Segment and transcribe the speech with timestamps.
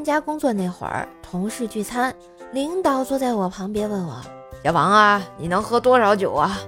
[0.00, 2.14] 参加工作那会儿，同事聚餐，
[2.52, 4.16] 领导坐在我旁边问我
[4.64, 6.58] ：“小王啊，你能喝多少酒啊？”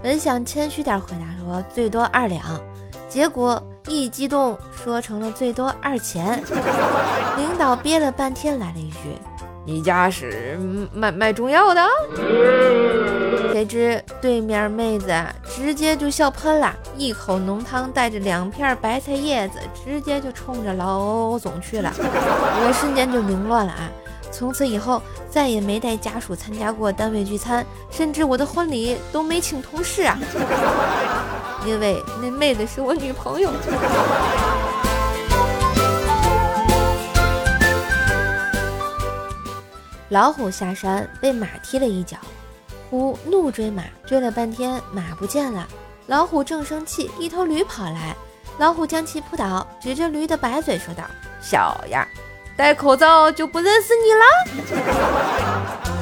[0.00, 2.40] 本想谦虚点回答说最多二两，
[3.08, 6.40] 结果一激动说成了最多二钱。
[7.36, 9.18] 领导憋了半天来了一句
[9.64, 10.58] ：“你家是
[10.92, 11.86] 卖卖中药的？”
[13.52, 15.12] 谁知对面妹子
[15.44, 21.92] 直接就笑喷了，一口浓汤带着两片白菜叶子，直接就冲着老总去了。
[21.98, 23.90] 我瞬间就凌乱了啊！
[24.30, 30.16] 从此以后再也没带家属参加过单位聚餐，甚至我的婚礼都没请同事啊，
[31.66, 33.50] 因为那妹子是我女朋友。
[40.10, 42.16] 老虎下山被马踢了一脚。
[42.90, 45.68] 虎怒追马，追了半天，马不见了。
[46.08, 48.16] 老虎正生气，一头驴跑来，
[48.58, 51.04] 老虎将其扑倒，指着驴的白嘴说道
[51.40, 52.04] ：“小样，
[52.56, 54.24] 戴口罩就不认识你了。”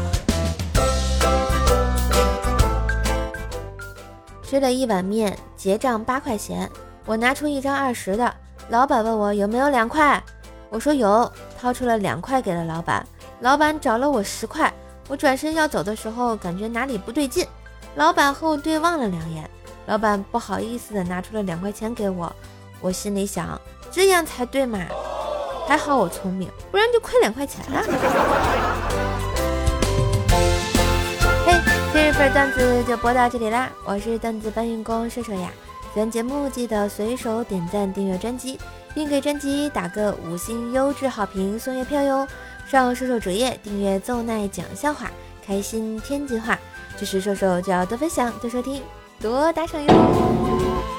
[4.43, 6.71] 吃了一碗面，结账八块钱，
[7.05, 8.35] 我拿出一张二十的，
[8.71, 10.25] 老板问我有没有两块，
[10.71, 13.05] 我说有，掏出了两块给了老板，
[13.41, 14.73] 老板找了我十块。
[15.09, 17.47] 我转身要走的时候，感觉哪里不对劲，
[17.97, 19.51] 老板和我对望了两眼，
[19.87, 22.33] 老板不好意思的拿出了两块钱给我，
[22.81, 24.79] 我心里想，这样才对嘛，
[25.67, 27.83] 还好我聪明，不然就亏两块钱了。
[31.47, 31.55] 嘿，
[31.93, 35.51] 今日份段子就播到这里啦，我是段子搬运工射手呀，
[35.95, 38.61] 喜欢节目记得随手点赞订阅专辑，
[38.99, 42.27] 并给专辑打个五星优质好评送月票哟。
[42.67, 45.09] 上瘦瘦主页订阅奏奈讲笑话，
[45.47, 46.59] 开心天津话，
[46.97, 48.83] 支持瘦瘦就要多分享、多收听、
[49.21, 50.98] 多打赏哟。